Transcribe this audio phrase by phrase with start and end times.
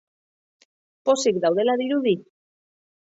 [1.09, 2.15] Pozik daudela dirudi!